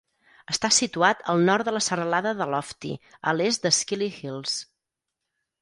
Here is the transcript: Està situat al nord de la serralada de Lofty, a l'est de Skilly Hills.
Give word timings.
Està 0.53 0.69
situat 0.77 1.19
al 1.33 1.43
nord 1.49 1.69
de 1.69 1.73
la 1.75 1.83
serralada 1.89 2.33
de 2.41 2.49
Lofty, 2.55 2.95
a 3.33 3.37
l'est 3.37 3.69
de 3.69 3.73
Skilly 3.81 4.11
Hills. 4.23 4.57